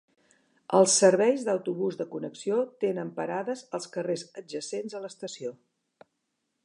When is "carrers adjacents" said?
3.97-4.97